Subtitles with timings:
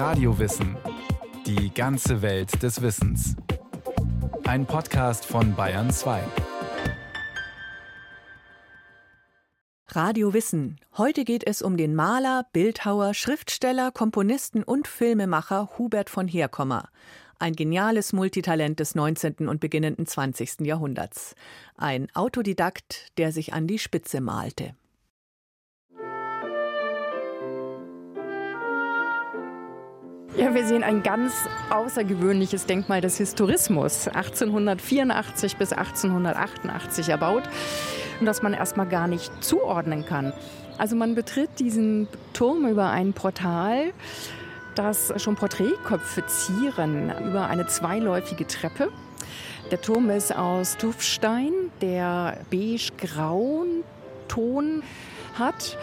[0.00, 0.78] Radiowissen.
[1.44, 3.36] Die ganze Welt des Wissens.
[4.44, 6.22] Ein Podcast von Bayern 2.
[9.88, 10.80] Radio Wissen.
[10.96, 16.88] Heute geht es um den Maler, Bildhauer, Schriftsteller, Komponisten und Filmemacher Hubert von Herkommer.
[17.38, 19.48] Ein geniales Multitalent des 19.
[19.48, 20.60] und beginnenden 20.
[20.60, 21.34] Jahrhunderts.
[21.76, 24.74] Ein Autodidakt, der sich an die Spitze malte.
[30.40, 31.34] Ja, wir sehen ein ganz
[31.68, 37.42] außergewöhnliches Denkmal des Historismus, 1884 bis 1888 erbaut,
[38.22, 40.32] das man erstmal gar nicht zuordnen kann.
[40.78, 43.92] Also man betritt diesen Turm über ein Portal,
[44.76, 48.88] das schon Porträtköpfe zieren, über eine zweiläufige Treppe.
[49.70, 53.84] Der Turm ist aus Tuffstein, der beige-grauen
[54.26, 54.82] Ton
[55.38, 55.76] hat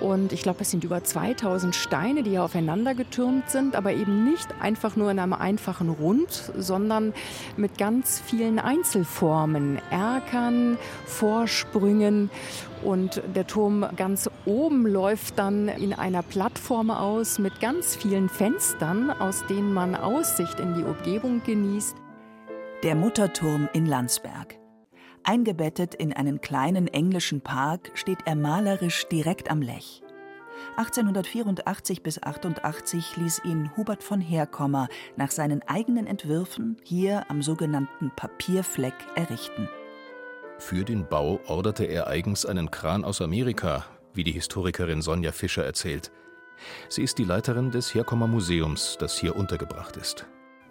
[0.00, 4.24] und ich glaube, es sind über 2000 Steine, die hier aufeinander getürmt sind, aber eben
[4.24, 7.14] nicht einfach nur in einem einfachen Rund, sondern
[7.56, 12.30] mit ganz vielen Einzelformen, Erkern, Vorsprüngen.
[12.84, 19.10] Und der Turm ganz oben läuft dann in einer Plattform aus mit ganz vielen Fenstern,
[19.10, 21.96] aus denen man Aussicht in die Umgebung genießt.
[22.82, 24.55] Der Mutterturm in Landsberg.
[25.28, 30.04] Eingebettet in einen kleinen englischen Park steht er malerisch direkt am Lech.
[30.76, 38.12] 1884 bis 88 ließ ihn Hubert von Herkommer nach seinen eigenen Entwürfen hier am sogenannten
[38.14, 39.68] Papierfleck errichten.
[40.58, 45.64] Für den Bau orderte er eigens einen Kran aus Amerika, wie die Historikerin Sonja Fischer
[45.64, 46.12] erzählt.
[46.88, 50.24] Sie ist die Leiterin des Herkommer Museums, das hier untergebracht ist.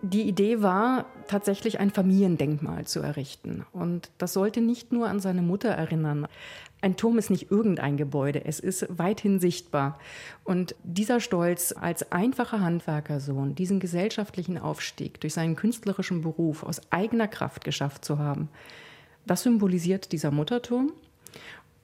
[0.07, 3.65] Die Idee war, tatsächlich ein Familiendenkmal zu errichten.
[3.73, 6.27] Und das sollte nicht nur an seine Mutter erinnern.
[6.79, 9.97] Ein Turm ist nicht irgendein Gebäude, es ist weithin sichtbar.
[10.43, 17.27] Und dieser Stolz als einfacher Handwerkersohn, diesen gesellschaftlichen Aufstieg durch seinen künstlerischen Beruf aus eigener
[17.27, 18.49] Kraft geschafft zu haben,
[19.25, 20.94] das symbolisiert dieser Mutterturm.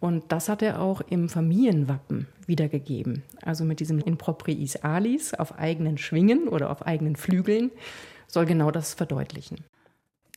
[0.02, 3.22] Und das hat er auch im Familienwappen wiedergegeben.
[3.44, 7.70] Also mit diesem in propriis alis auf eigenen Schwingen oder auf eigenen Flügeln
[8.28, 9.64] soll genau das verdeutlichen.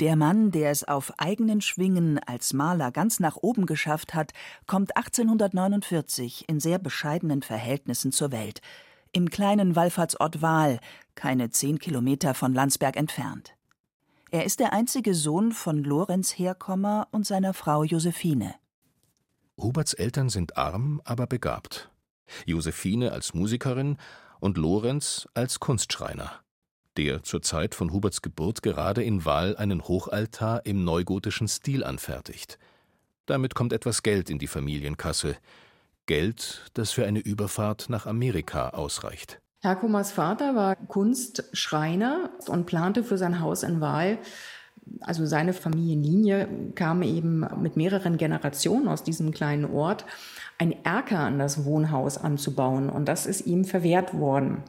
[0.00, 4.32] Der Mann, der es auf eigenen Schwingen als Maler ganz nach oben geschafft hat,
[4.66, 8.60] kommt 1849 in sehr bescheidenen Verhältnissen zur Welt.
[9.12, 10.78] Im kleinen Wallfahrtsort Wahl,
[11.14, 13.54] keine zehn Kilometer von Landsberg entfernt.
[14.30, 18.56] Er ist der einzige Sohn von Lorenz Herkommer und seiner Frau Josephine.
[19.56, 21.90] Huberts Eltern sind arm, aber begabt.
[22.46, 23.98] Josephine als Musikerin
[24.40, 26.44] und Lorenz als Kunstschreiner
[26.96, 32.58] der zur Zeit von Huberts Geburt gerade in Wahl einen Hochaltar im neugotischen Stil anfertigt.
[33.26, 35.36] Damit kommt etwas Geld in die Familienkasse.
[36.06, 39.40] Geld, das für eine Überfahrt nach Amerika ausreicht.
[39.62, 44.18] Herr Kummers Vater war Kunstschreiner und plante für sein Haus in Wahl
[45.00, 50.04] also seine Familienlinie kam eben mit mehreren Generationen aus diesem kleinen Ort,
[50.58, 52.88] ein Erker an das Wohnhaus anzubauen.
[52.88, 54.62] Und das ist ihm verwehrt worden.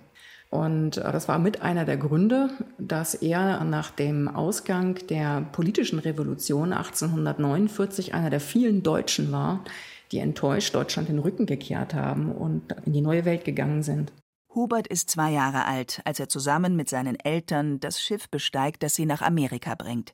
[0.49, 6.72] Und das war mit einer der Gründe, dass er nach dem Ausgang der politischen Revolution
[6.72, 9.63] 1849 einer der vielen Deutschen war,
[10.11, 14.13] die enttäuscht Deutschland den Rücken gekehrt haben und in die neue Welt gegangen sind.
[14.55, 18.95] Hubert ist zwei Jahre alt, als er zusammen mit seinen Eltern das Schiff besteigt, das
[18.95, 20.13] sie nach Amerika bringt.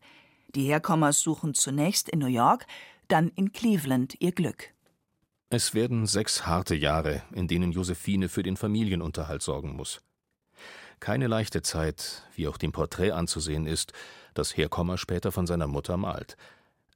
[0.55, 2.65] Die Herkommers suchen zunächst in New York,
[3.07, 4.73] dann in Cleveland ihr Glück.
[5.49, 10.01] Es werden sechs harte Jahre, in denen Josephine für den Familienunterhalt sorgen muss.
[10.99, 13.93] Keine leichte Zeit, wie auch dem Porträt anzusehen ist,
[14.33, 16.35] das Herkommer später von seiner Mutter malt.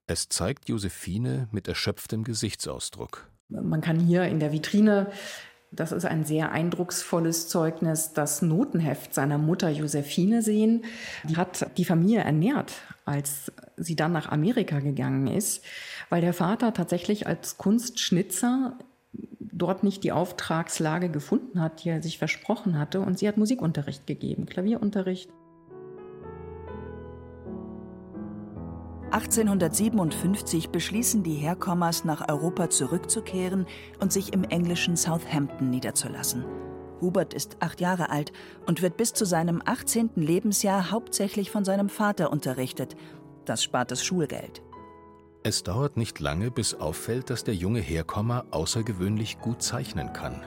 [0.07, 3.29] Es zeigt Josephine mit erschöpftem Gesichtsausdruck.
[3.49, 5.11] Man kann hier in der Vitrine,
[5.75, 10.85] das ist ein sehr eindrucksvolles Zeugnis, das Notenheft seiner Mutter Josephine sehen.
[11.23, 12.73] Die hat die Familie ernährt,
[13.05, 15.63] als sie dann nach Amerika gegangen ist,
[16.09, 18.77] weil der Vater tatsächlich als Kunstschnitzer
[19.39, 22.99] dort nicht die Auftragslage gefunden hat, die er sich versprochen hatte.
[22.99, 25.29] Und sie hat Musikunterricht gegeben, Klavierunterricht.
[29.15, 33.65] 1857 beschließen die Herkommers, nach Europa zurückzukehren
[34.01, 36.43] und sich im englischen Southampton niederzulassen.
[36.99, 38.33] Hubert ist acht Jahre alt
[38.65, 40.09] und wird bis zu seinem 18.
[40.15, 42.97] Lebensjahr hauptsächlich von seinem Vater unterrichtet.
[43.45, 44.61] Das spart das Schulgeld.
[45.43, 50.43] Es dauert nicht lange, bis auffällt, dass der junge Herkommer außergewöhnlich gut zeichnen kann.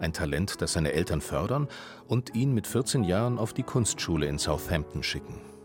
[0.00, 1.68] Ein Talent, das seine Eltern fördern
[2.08, 5.55] und ihn mit 14 Jahren auf die Kunstschule in Southampton schicken.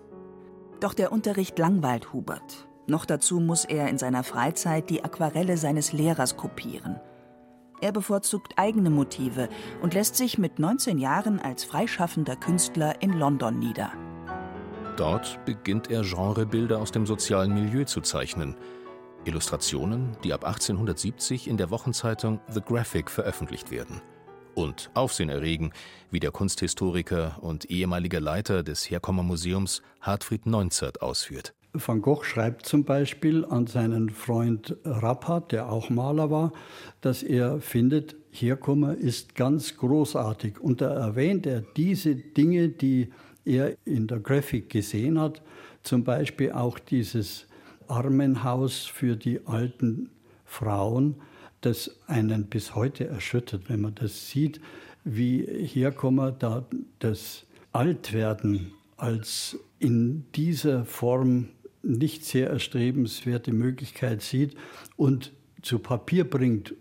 [0.81, 2.67] Doch der Unterricht langweilt Hubert.
[2.87, 6.99] Noch dazu muss er in seiner Freizeit die Aquarelle seines Lehrers kopieren.
[7.81, 9.47] Er bevorzugt eigene Motive
[9.83, 13.91] und lässt sich mit 19 Jahren als freischaffender Künstler in London nieder.
[14.97, 18.55] Dort beginnt er Genrebilder aus dem sozialen Milieu zu zeichnen.
[19.23, 24.01] Illustrationen, die ab 1870 in der Wochenzeitung The Graphic veröffentlicht werden.
[24.55, 25.71] Und Aufsehen erregen,
[26.09, 31.53] wie der Kunsthistoriker und ehemalige Leiter des Herkommermuseums Hartfried Neunzert ausführt.
[31.73, 36.51] Van Gogh schreibt zum Beispiel an seinen Freund Rappert, der auch Maler war,
[36.99, 40.59] dass er findet, Herkommer ist ganz großartig.
[40.59, 43.11] Und da erwähnt er diese Dinge, die
[43.45, 45.41] er in der Graphic gesehen hat,
[45.83, 47.47] zum Beispiel auch dieses
[47.87, 50.09] Armenhaus für die alten
[50.45, 51.15] Frauen,
[51.61, 54.59] das einen bis heute erschüttert, wenn man das sieht,
[55.03, 56.65] wie Herkommer da
[56.99, 61.49] das Altwerden als in dieser Form
[61.83, 64.55] nicht sehr erstrebenswerte Möglichkeit sieht
[64.97, 65.31] und
[65.61, 66.75] zu Papier bringt.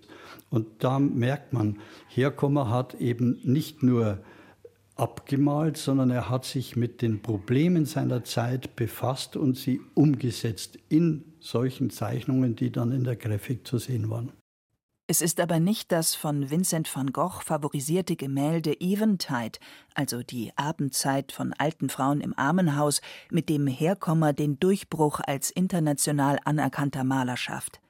[0.50, 1.78] Und da merkt man,
[2.08, 4.18] Herkommer hat eben nicht nur
[4.96, 11.24] abgemalt, sondern er hat sich mit den Problemen seiner Zeit befasst und sie umgesetzt in
[11.40, 14.32] solchen Zeichnungen, die dann in der Grafik zu sehen waren.
[15.10, 19.58] Es ist aber nicht das von Vincent van Gogh favorisierte Gemälde Eventide,
[19.92, 26.38] also die Abendzeit von alten Frauen im Armenhaus, mit dem Herkommer den Durchbruch als international
[26.44, 27.80] anerkannter Maler schafft.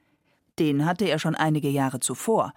[0.58, 2.54] Den hatte er schon einige Jahre zuvor,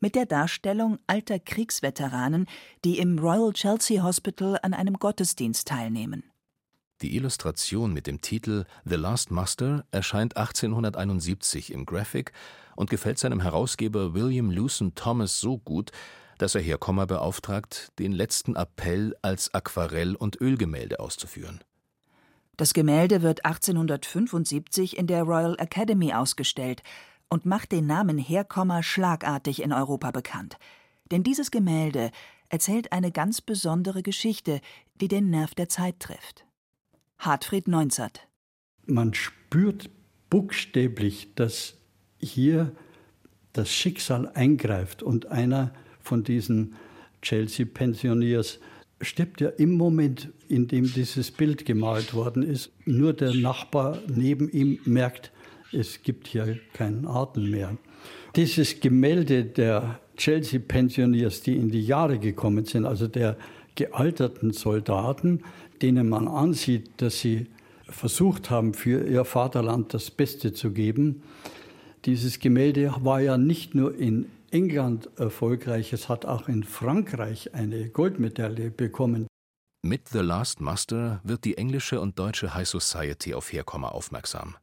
[0.00, 2.48] mit der Darstellung alter Kriegsveteranen,
[2.84, 6.24] die im Royal Chelsea Hospital an einem Gottesdienst teilnehmen.
[7.02, 12.32] Die Illustration mit dem Titel The Last Muster erscheint 1871 im Graphic
[12.76, 15.90] und gefällt seinem Herausgeber William Lewson Thomas so gut,
[16.38, 21.60] dass er Herkommer beauftragt, den letzten Appell als Aquarell- und Ölgemälde auszuführen.
[22.56, 26.82] Das Gemälde wird 1875 in der Royal Academy ausgestellt
[27.28, 30.58] und macht den Namen Herkommer schlagartig in Europa bekannt.
[31.10, 32.10] Denn dieses Gemälde
[32.48, 34.60] erzählt eine ganz besondere Geschichte,
[35.00, 36.44] die den Nerv der Zeit trifft.
[37.18, 38.28] Hartfried Neunzert.
[38.86, 39.90] Man spürt
[40.28, 41.81] buchstäblich, dass
[42.22, 42.72] hier
[43.52, 46.74] das Schicksal eingreift und einer von diesen
[47.20, 48.58] Chelsea-Pensioniers
[49.00, 52.70] stirbt ja im Moment, in dem dieses Bild gemalt worden ist.
[52.84, 55.32] Nur der Nachbar neben ihm merkt,
[55.72, 57.76] es gibt hier keinen Atem mehr.
[58.36, 63.36] Dieses Gemälde der Chelsea-Pensioniers, die in die Jahre gekommen sind, also der
[63.74, 65.42] gealterten Soldaten,
[65.80, 67.46] denen man ansieht, dass sie
[67.86, 71.22] versucht haben, für ihr Vaterland das Beste zu geben,
[72.04, 77.88] dieses Gemälde war ja nicht nur in England erfolgreich, es hat auch in Frankreich eine
[77.88, 79.26] Goldmedaille bekommen.
[79.84, 84.56] Mit The Last Muster wird die englische und deutsche High Society auf Herkommer aufmerksam.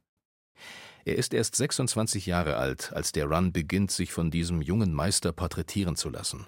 [1.06, 5.31] Er ist erst 26 Jahre alt, als der Run beginnt, sich von diesem jungen Meister
[5.31, 6.45] porträtieren zu lassen.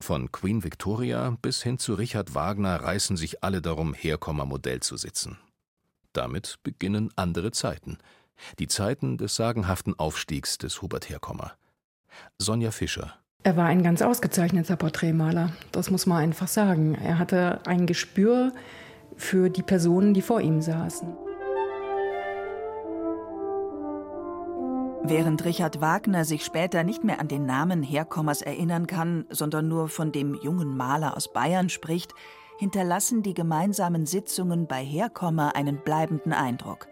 [0.00, 4.96] Von Queen Victoria bis hin zu Richard Wagner reißen sich alle darum, Herkommer Modell zu
[4.96, 5.38] sitzen.
[6.12, 7.98] Damit beginnen andere Zeiten–
[8.58, 11.52] die Zeiten des sagenhaften Aufstiegs des Hubert Herkommer.
[12.38, 13.14] Sonja Fischer.
[13.44, 16.94] Er war ein ganz ausgezeichneter Porträtmaler, das muss man einfach sagen.
[16.94, 18.52] Er hatte ein Gespür
[19.16, 21.08] für die Personen, die vor ihm saßen.
[25.04, 29.88] Während Richard Wagner sich später nicht mehr an den Namen Herkommers erinnern kann, sondern nur
[29.88, 32.14] von dem jungen Maler aus Bayern spricht,
[32.58, 36.86] hinterlassen die gemeinsamen Sitzungen bei Herkommer einen bleibenden Eindruck.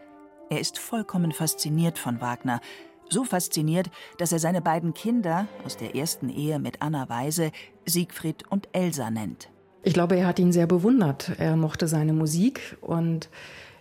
[0.52, 2.61] Er ist vollkommen fasziniert von Wagner.
[3.09, 3.88] So fasziniert,
[4.19, 7.52] dass er seine beiden Kinder aus der ersten Ehe mit Anna Weise
[7.87, 9.49] Siegfried und Elsa nennt.
[9.85, 11.30] Ich glaube, er hat ihn sehr bewundert.
[11.38, 13.28] Er mochte seine Musik und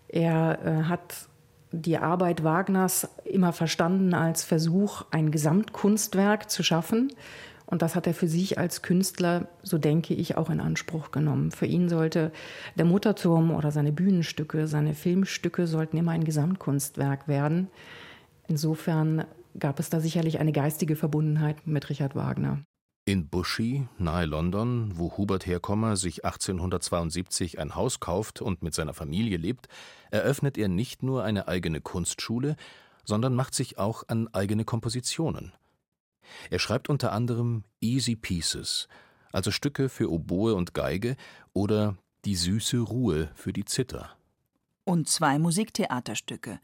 [0.10, 1.28] er äh, hat
[1.72, 7.12] die Arbeit Wagners immer verstanden als Versuch, ein Gesamtkunstwerk zu schaffen.
[7.70, 11.52] Und das hat er für sich als Künstler, so denke ich, auch in Anspruch genommen.
[11.52, 12.32] Für ihn sollte
[12.76, 17.68] der Mutterturm oder seine Bühnenstücke, seine Filmstücke sollten immer ein Gesamtkunstwerk werden.
[18.48, 19.24] Insofern
[19.60, 22.64] gab es da sicherlich eine geistige Verbundenheit mit Richard Wagner.
[23.06, 28.96] In Bushey, nahe London, wo Hubert Herkommer sich 1872 ein Haus kauft und mit seiner
[28.96, 29.68] Familie lebt,
[30.10, 32.56] eröffnet er nicht nur eine eigene Kunstschule,
[33.06, 35.54] sondern macht sich auch an eigene Kompositionen.
[36.50, 38.88] Er schreibt unter anderem Easy Pieces,
[39.32, 41.16] also Stücke für Oboe und Geige
[41.54, 44.10] oder Die süße Ruhe für die Zither.
[44.84, 46.60] Und zwei Musiktheaterstücke: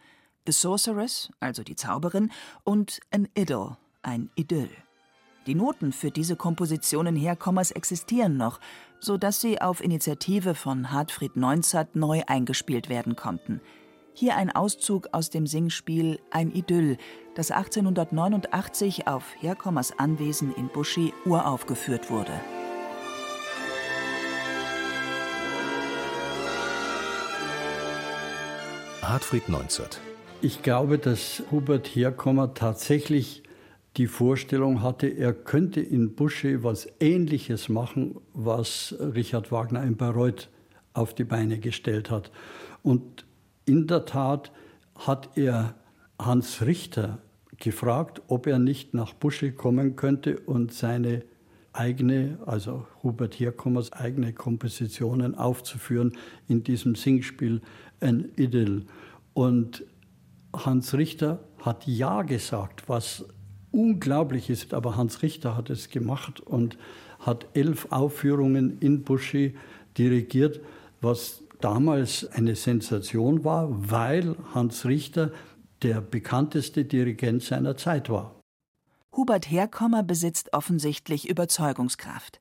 [0.45, 2.31] The Sorceress, also die Zauberin,
[2.63, 4.69] und An Idyll, ein Idyll.
[5.48, 8.60] Die Noten für diese Kompositionen Herkommers existieren noch,
[9.00, 13.62] so dass sie auf Initiative von Hartfried Neunzert neu eingespielt werden konnten.
[14.17, 16.95] Hier ein Auszug aus dem Singspiel Ein Idyll,
[17.36, 22.31] das 1889 auf Herkommers Anwesen in Buschi uraufgeführt wurde.
[29.01, 30.00] Hartfried Neunzert.
[30.41, 33.43] Ich glaube, dass Hubert Herkommer tatsächlich
[33.98, 40.50] die Vorstellung hatte, er könnte in Busche was Ähnliches machen, was Richard Wagner in Bayreuth
[40.93, 42.31] auf die Beine gestellt hat.
[42.81, 43.25] Und
[43.65, 44.51] in der Tat
[44.95, 45.75] hat er
[46.19, 47.19] Hans Richter
[47.57, 51.24] gefragt, ob er nicht nach Busche kommen könnte und seine
[51.74, 56.13] eigene, also Hubert Herkommers eigene Kompositionen aufzuführen
[56.48, 57.62] in diesem Singspiel
[58.00, 58.86] Ein Idyll.
[59.34, 59.84] Und
[60.53, 63.25] Hans Richter hat Ja gesagt, was
[63.72, 66.77] unglaublich ist, aber Hans Richter hat es gemacht und
[67.19, 69.55] hat elf Aufführungen in Buschi
[69.98, 70.62] dirigiert,
[71.01, 75.32] was damals eine Sensation war, weil Hans Richter
[75.82, 78.40] der bekannteste Dirigent seiner Zeit war.
[79.16, 82.40] Hubert Herkommer besitzt offensichtlich Überzeugungskraft.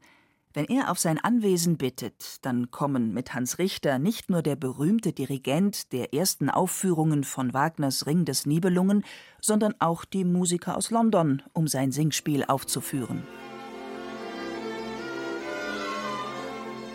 [0.52, 5.12] Wenn er auf sein Anwesen bittet, dann kommen mit Hans Richter nicht nur der berühmte
[5.12, 9.04] Dirigent der ersten Aufführungen von Wagners Ring des Nibelungen,
[9.40, 13.24] sondern auch die Musiker aus London, um sein Singspiel aufzuführen.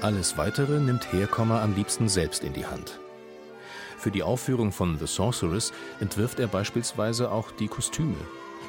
[0.02, 3.00] Alles Weitere nimmt Herkommer am liebsten selbst in die Hand.
[3.98, 8.16] Für die Aufführung von The Sorceress entwirft er beispielsweise auch die Kostüme,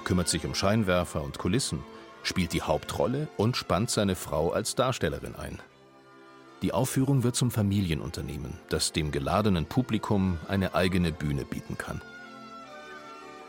[0.04, 1.80] kümmert sich um Scheinwerfer und Kulissen–
[2.22, 5.58] spielt die Hauptrolle und spannt seine Frau als Darstellerin ein.
[6.62, 12.02] Die Aufführung wird zum Familienunternehmen, das dem geladenen Publikum eine eigene Bühne bieten kann.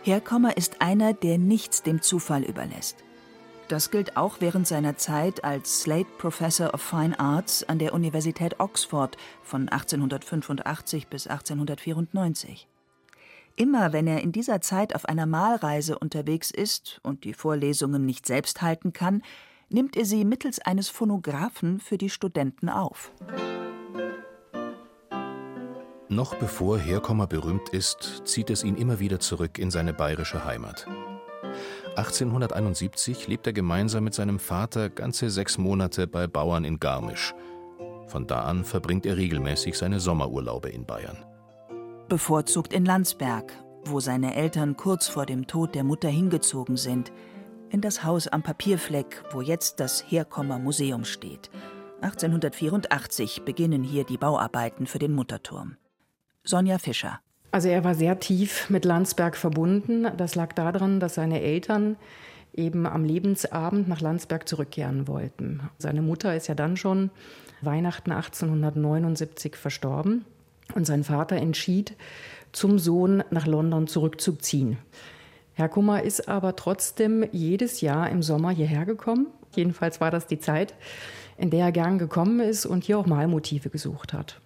[0.03, 3.03] Herkommer ist einer, der nichts dem Zufall überlässt.
[3.71, 8.59] Das gilt auch während seiner Zeit als Slate Professor of Fine Arts an der Universität
[8.59, 12.67] Oxford von 1885 bis 1894.
[13.55, 18.25] Immer wenn er in dieser Zeit auf einer Malreise unterwegs ist und die Vorlesungen nicht
[18.25, 19.21] selbst halten kann,
[19.69, 23.13] nimmt er sie mittels eines Phonographen für die Studenten auf.
[26.09, 30.87] Noch bevor Herkommer berühmt ist, zieht es ihn immer wieder zurück in seine bayerische Heimat.
[31.95, 37.33] 1871 lebt er gemeinsam mit seinem Vater ganze sechs Monate bei Bauern in Garmisch.
[38.07, 41.17] Von da an verbringt er regelmäßig seine Sommerurlaube in Bayern
[42.11, 43.53] bevorzugt in Landsberg,
[43.85, 47.09] wo seine Eltern kurz vor dem Tod der Mutter hingezogen sind,
[47.69, 51.49] in das Haus am Papierfleck, wo jetzt das Herkommer Museum steht.
[52.01, 55.77] 1884 beginnen hier die Bauarbeiten für den Mutterturm.
[56.43, 57.21] Sonja Fischer.
[57.51, 60.07] Also er war sehr tief mit Landsberg verbunden.
[60.15, 61.97] Das lag daran, dass seine Eltern
[62.53, 65.69] eben am Lebensabend nach Landsberg zurückkehren wollten.
[65.77, 67.11] Seine Mutter ist ja dann schon
[67.61, 70.25] Weihnachten 1879 verstorben.
[70.73, 71.95] Und sein Vater entschied,
[72.53, 74.77] zum Sohn nach London zurückzuziehen.
[75.53, 79.27] Herr Kummer ist aber trotzdem jedes Jahr im Sommer hierher gekommen.
[79.53, 80.73] Jedenfalls war das die Zeit,
[81.37, 84.39] in der er gern gekommen ist und hier auch Malmotive gesucht hat.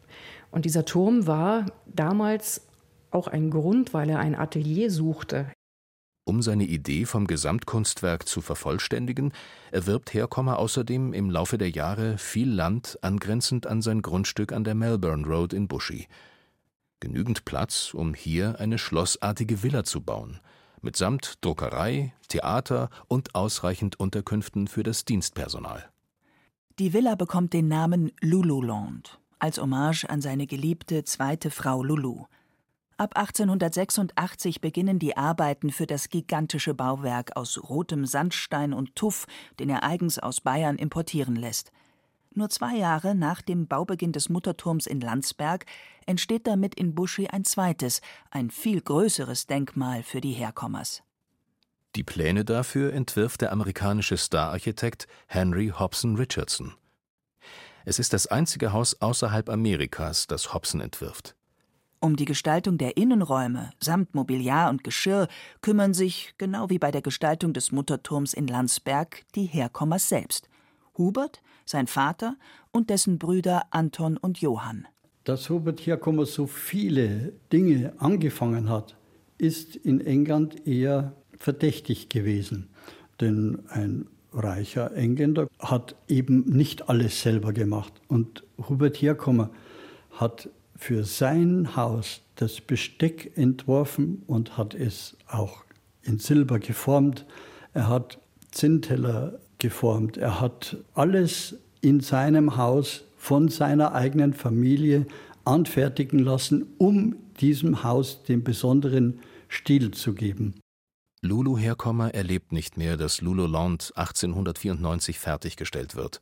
[0.50, 2.62] Und dieser Turm war damals
[3.16, 5.52] auch ein Grund, weil er ein Atelier suchte.
[6.28, 9.32] Um seine Idee vom Gesamtkunstwerk zu vervollständigen,
[9.72, 14.76] erwirbt Herkommer außerdem im Laufe der Jahre viel Land angrenzend an sein Grundstück an der
[14.76, 16.08] Melbourne Road in Bushy.
[17.00, 20.40] Genügend Platz, um hier eine schlossartige Villa zu bauen,
[20.82, 25.90] mitsamt Druckerei, Theater und ausreichend Unterkünften für das Dienstpersonal.
[26.80, 32.26] Die Villa bekommt den Namen Lululand, als Hommage an seine geliebte zweite Frau Lulu.
[32.98, 39.28] Ab 1886 beginnen die Arbeiten für das gigantische Bauwerk aus rotem Sandstein und Tuff,
[39.60, 41.74] den er eigens aus Bayern importieren lässt.
[42.34, 45.66] Nur zwei Jahre nach dem Baubeginn des Mutterturms in Landsberg
[46.06, 48.00] entsteht damit in Buschi ein zweites,
[48.32, 51.04] ein viel größeres Denkmal für die Herkommers.
[51.98, 56.74] Die Pläne dafür entwirft der amerikanische Stararchitekt Henry Hobson Richardson.
[57.84, 61.36] Es ist das einzige Haus außerhalb Amerikas, das Hobson entwirft.
[62.06, 65.28] Um die Gestaltung der Innenräume samt Mobiliar und Geschirr
[65.62, 70.48] kümmern sich, genau wie bei der Gestaltung des Mutterturms in Landsberg, die Herkommers selbst.
[71.00, 72.36] Hubert, sein Vater
[72.72, 74.88] und dessen Brüder Anton und Johann.
[75.24, 78.96] Dass Hubert Herkommer so viele Dinge angefangen hat,
[79.40, 82.70] ist in England eher verdächtig gewesen.
[83.20, 87.94] Denn ein reicher Engländer hat eben nicht alles selber gemacht.
[88.08, 89.50] Und Hubert Herkommer
[90.12, 95.64] hat für sein Haus das Besteck entworfen und hat es auch
[96.04, 97.26] in Silber geformt.
[97.74, 98.20] Er hat
[98.52, 100.18] Zinnteller geformt.
[100.18, 105.06] Er hat alles in seinem Haus von seiner eigenen Familie
[105.46, 110.56] anfertigen lassen, um diesem Haus den besonderen Stil zu geben.
[111.22, 116.22] Lulu Herkommer erlebt nicht mehr, dass Lululand 1894 fertiggestellt wird.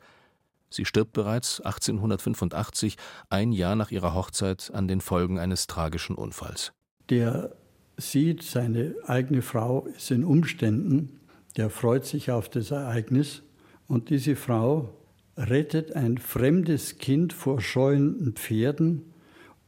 [0.74, 2.98] Sie stirbt bereits 1885,
[3.30, 6.74] ein Jahr nach ihrer Hochzeit, an den Folgen eines tragischen Unfalls.
[7.12, 7.56] Der
[7.98, 11.20] sieht, seine eigene Frau ist in Umständen,
[11.58, 13.44] der freut sich auf das Ereignis
[13.88, 14.90] und diese Frau
[15.38, 19.14] rettet ein fremdes Kind vor scheuenden Pferden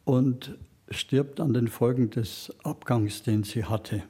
[0.05, 0.57] und
[0.89, 4.01] stirbt an den Folgen des Abgangs, den sie hatte.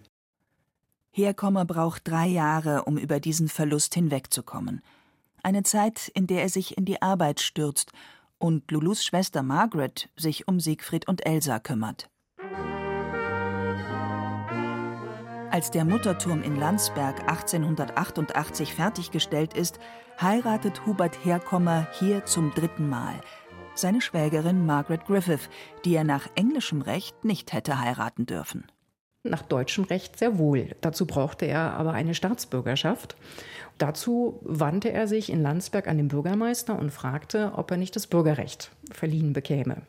[1.12, 4.82] Herkommer braucht drei Jahre, um über diesen Verlust hinwegzukommen
[5.46, 7.92] eine Zeit, in der er sich in die Arbeit stürzt
[8.38, 12.10] und Lulus Schwester Margaret sich um Siegfried und Elsa kümmert.
[15.52, 19.80] Als der Mutterturm in Landsberg 1888 fertiggestellt ist,
[20.20, 23.22] heiratet Hubert Herkommer hier zum dritten Mal.
[23.74, 25.50] Seine Schwägerin Margaret Griffith,
[25.86, 28.66] die er nach englischem Recht nicht hätte heiraten dürfen.
[29.28, 30.76] Nach deutschem Recht sehr wohl.
[30.82, 33.16] Dazu brauchte er aber eine Staatsbürgerschaft.
[33.80, 38.06] Dazu wandte er sich in Landsberg an den Bürgermeister und fragte, ob er nicht das
[38.06, 39.82] Bürgerrecht verliehen bekäme.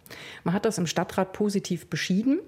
[0.42, 2.40] Man hat das im Stadtrat positiv beschieden.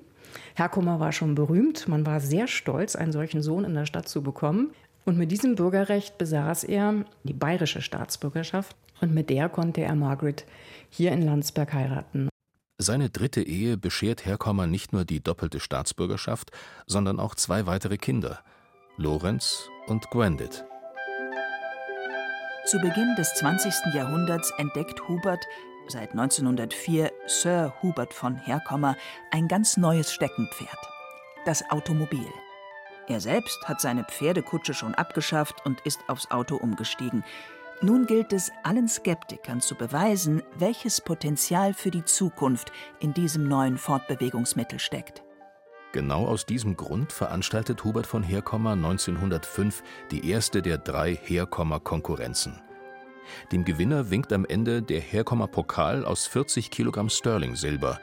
[0.54, 1.88] Herkommer war schon berühmt.
[1.88, 4.70] Man war sehr stolz, einen solchen Sohn in der Stadt zu bekommen.
[5.04, 8.74] Und mit diesem Bürgerrecht besaß er die bayerische Staatsbürgerschaft.
[9.02, 10.46] Und mit der konnte er Margaret
[10.88, 12.30] hier in Landsberg heiraten.
[12.80, 16.52] Seine dritte Ehe beschert Herkommer nicht nur die doppelte Staatsbürgerschaft,
[16.86, 18.38] sondern auch zwei weitere Kinder,
[18.96, 20.64] Lorenz und Gwendid.
[22.66, 23.74] Zu Beginn des 20.
[23.94, 25.44] Jahrhunderts entdeckt Hubert,
[25.88, 28.96] seit 1904 Sir Hubert von Herkommer,
[29.32, 30.78] ein ganz neues Steckenpferd:
[31.46, 32.28] das Automobil.
[33.08, 37.24] Er selbst hat seine Pferdekutsche schon abgeschafft und ist aufs Auto umgestiegen.
[37.80, 43.78] Nun gilt es, allen Skeptikern zu beweisen, welches Potenzial für die Zukunft in diesem neuen
[43.78, 45.22] Fortbewegungsmittel steckt.
[45.92, 52.60] Genau aus diesem Grund veranstaltet Hubert von Herkommer 1905 die erste der drei Herkommer-Konkurrenzen.
[53.52, 58.00] Dem Gewinner winkt am Ende der Herkommer-Pokal aus 40 Kilogramm Sterling-Silber.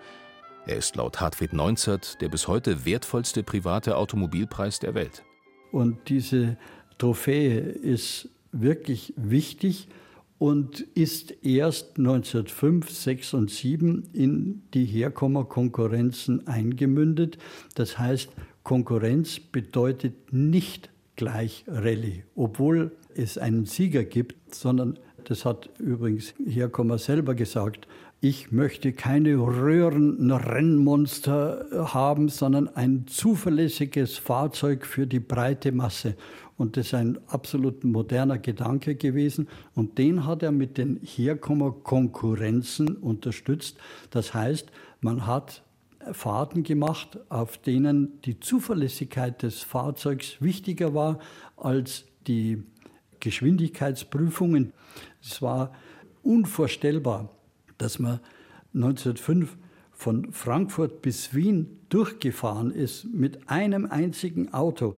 [0.68, 5.25] Er ist laut Hartwig Neunzert der bis heute wertvollste private Automobilpreis der Welt.
[5.72, 6.57] Und diese
[6.98, 8.29] Trophäe ist
[8.61, 9.87] wirklich wichtig
[10.37, 17.37] und ist erst 1905, 6 und 7 in die Herkommerkonkurrenzen eingemündet.
[17.75, 18.29] Das heißt,
[18.63, 26.98] Konkurrenz bedeutet nicht gleich Rallye, obwohl es einen Sieger gibt, sondern das hat übrigens Herkommer
[26.98, 27.87] selber gesagt,
[28.22, 36.16] ich möchte keine Röhrenrennmonster haben, sondern ein zuverlässiges Fahrzeug für die breite Masse.
[36.58, 39.48] Und das ist ein absolut moderner Gedanke gewesen.
[39.75, 43.78] Und den hat er mit den Herkommer-Konkurrenzen unterstützt.
[44.10, 45.64] Das heißt, man hat
[46.12, 51.20] Fahrten gemacht, auf denen die Zuverlässigkeit des Fahrzeugs wichtiger war
[51.58, 52.64] als die
[53.20, 54.72] Geschwindigkeitsprüfungen.
[55.22, 55.74] Es war
[56.24, 57.30] unvorstellbar,
[57.77, 58.20] dass man
[58.74, 59.57] 1905
[59.92, 64.96] von Frankfurt bis Wien durchgefahren ist mit einem einzigen Auto.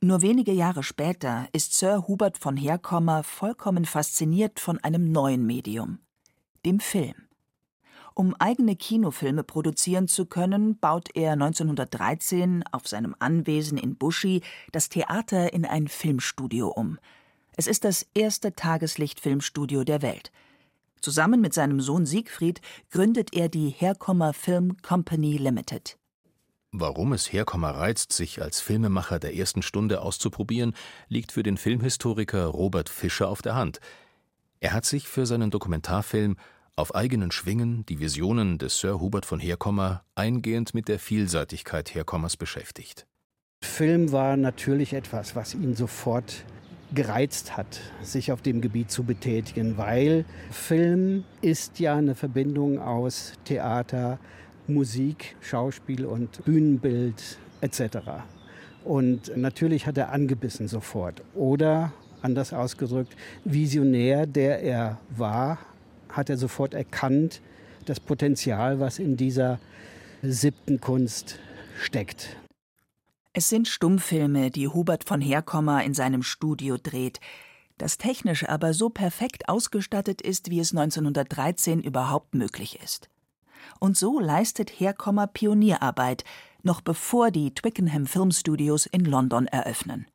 [0.00, 5.98] Nur wenige Jahre später ist Sir Hubert von Herkommer vollkommen fasziniert von einem neuen Medium,
[6.66, 7.14] dem Film.
[8.14, 14.88] Um eigene Kinofilme produzieren zu können, baut er 1913 auf seinem Anwesen in Bushi das
[14.88, 16.98] Theater in ein Filmstudio um.
[17.56, 20.32] Es ist das erste Tageslichtfilmstudio der Welt.
[21.02, 22.60] Zusammen mit seinem Sohn Siegfried
[22.90, 25.98] gründet er die Herkommer Film Company Limited.
[26.70, 30.74] Warum es Herkommer reizt, sich als Filmemacher der ersten Stunde auszuprobieren,
[31.08, 33.80] liegt für den Filmhistoriker Robert Fischer auf der Hand.
[34.60, 36.36] Er hat sich für seinen Dokumentarfilm
[36.76, 42.36] auf eigenen Schwingen die Visionen des Sir Hubert von Herkommer eingehend mit der Vielseitigkeit Herkommers
[42.36, 43.08] beschäftigt.
[43.60, 46.44] Film war natürlich etwas, was ihn sofort
[46.94, 53.32] gereizt hat, sich auf dem Gebiet zu betätigen, weil Film ist ja eine Verbindung aus
[53.44, 54.18] Theater,
[54.66, 57.98] Musik, Schauspiel und Bühnenbild etc.
[58.84, 61.22] Und natürlich hat er angebissen sofort.
[61.34, 65.58] Oder anders ausgedrückt, visionär, der er war,
[66.08, 67.40] hat er sofort erkannt,
[67.86, 69.58] das Potenzial, was in dieser
[70.22, 71.38] siebten Kunst
[71.80, 72.36] steckt.
[73.34, 77.18] Es sind Stummfilme, die Hubert von Herkommer in seinem Studio dreht,
[77.78, 83.08] das technisch aber so perfekt ausgestattet ist, wie es 1913 überhaupt möglich ist.
[83.80, 86.24] Und so leistet Herkommer Pionierarbeit,
[86.62, 90.06] noch bevor die Twickenham Film Studios in London eröffnen.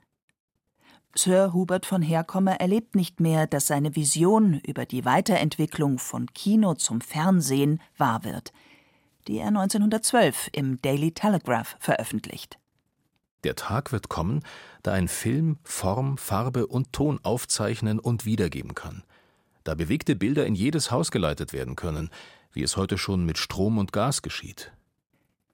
[1.16, 6.76] Sir Hubert von Herkommer erlebt nicht mehr, dass seine Vision über die Weiterentwicklung von Kino
[6.76, 8.54] zum Fernsehen wahr wird.
[9.28, 12.60] die er 1912 im Daily Telegraph veröffentlicht.
[13.44, 14.44] Der Tag wird kommen,
[14.84, 19.04] da ein Film Form, Farbe und Ton aufzeichnen und wiedergeben kann.
[19.64, 22.10] Da bewegte Bilder in jedes Haus geleitet werden können,
[22.54, 24.72] wie es heute schon mit Strom und Gas geschieht.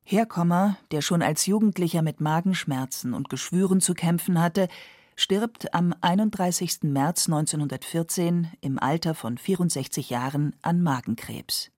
[0.04, 4.67] Herkommer, der schon als Jugendlicher mit Magenschmerzen und Geschwüren zu kämpfen hatte,
[5.15, 6.84] stirbt am 31.
[6.84, 11.72] März 1914 im Alter von 64 Jahren an Magenkrebs.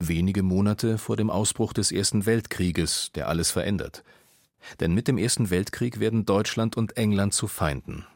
[0.00, 4.04] Wenige Monate vor dem Ausbruch des Ersten Weltkrieges, der alles verändert.
[4.80, 8.06] Denn mit dem Ersten Weltkrieg werden Deutschland und England zu Feinden.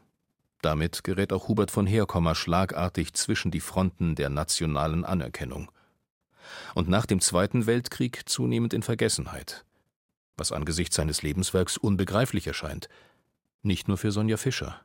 [0.63, 5.71] Damit gerät auch Hubert von Herkommer schlagartig zwischen die Fronten der nationalen Anerkennung.
[6.75, 9.65] Und nach dem Zweiten Weltkrieg zunehmend in Vergessenheit.
[10.37, 12.89] Was angesichts seines Lebenswerks unbegreiflich erscheint.
[13.63, 14.81] Nicht nur für Sonja Fischer.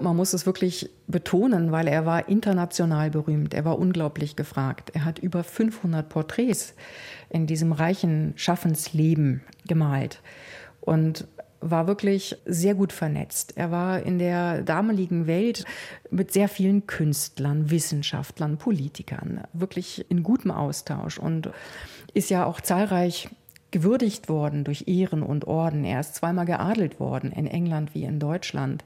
[0.00, 3.52] Man muss es wirklich betonen, weil er war international berühmt.
[3.52, 4.90] Er war unglaublich gefragt.
[4.94, 6.74] Er hat über 500 Porträts
[7.30, 10.22] in diesem reichen Schaffensleben gemalt
[10.88, 11.28] und
[11.60, 13.56] war wirklich sehr gut vernetzt.
[13.56, 15.64] Er war in der damaligen Welt
[16.10, 21.50] mit sehr vielen Künstlern, Wissenschaftlern, Politikern wirklich in gutem Austausch und
[22.14, 23.28] ist ja auch zahlreich
[23.70, 25.84] gewürdigt worden durch Ehren und Orden.
[25.84, 28.82] Er ist zweimal geadelt worden, in England wie in Deutschland.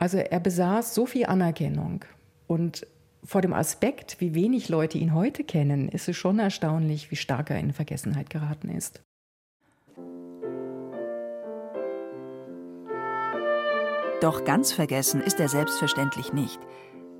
[0.00, 2.04] Also er besaß so viel Anerkennung
[2.48, 2.86] und
[3.22, 7.50] vor dem Aspekt, wie wenig Leute ihn heute kennen, ist es schon erstaunlich, wie stark
[7.50, 9.02] er in Vergessenheit geraten ist.
[14.20, 16.58] Doch ganz vergessen ist er selbstverständlich nicht.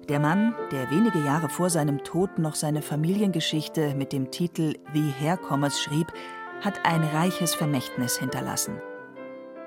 [0.09, 5.11] Der Mann, der wenige Jahre vor seinem Tod noch seine Familiengeschichte mit dem Titel Wie
[5.11, 6.13] Herkommers schrieb,
[6.61, 8.81] hat ein reiches Vermächtnis hinterlassen.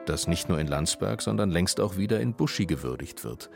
[0.06, 3.50] Das nicht nur in Landsberg, sondern längst auch wieder in Buschi gewürdigt wird.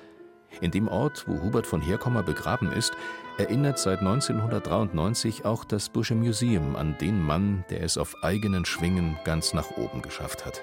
[0.61, 2.93] In dem Ort, wo Hubert von Herkommer begraben ist,
[3.37, 9.17] erinnert seit 1993 auch das Busche Museum an den Mann, der es auf eigenen Schwingen
[9.25, 10.61] ganz nach oben geschafft hat.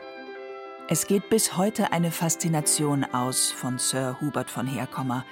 [0.88, 5.25] Es geht bis heute eine Faszination aus von Sir Hubert von Herkommer,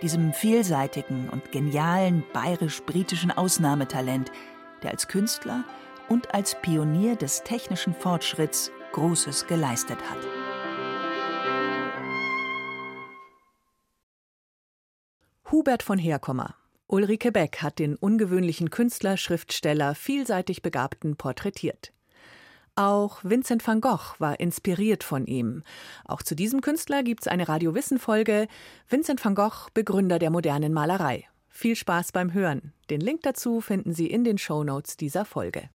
[0.00, 4.32] diesem vielseitigen und genialen bayerisch-britischen Ausnahmetalent,
[4.82, 5.64] der als Künstler
[6.08, 10.18] und als Pionier des technischen Fortschritts Großes geleistet hat.
[15.50, 16.56] Hubert von Herkommer.
[16.86, 21.92] Ulrike Beck hat den ungewöhnlichen Künstler, Schriftsteller, vielseitig Begabten porträtiert.
[22.76, 25.62] Auch Vincent van Gogh war inspiriert von ihm.
[26.04, 28.48] Auch zu diesem Künstler gibt es eine Radio Wissen Folge.
[28.88, 31.28] Vincent van Gogh, Begründer der modernen Malerei.
[31.48, 32.72] Viel Spaß beim Hören.
[32.90, 35.70] Den Link dazu finden Sie in den Show Notes dieser Folge.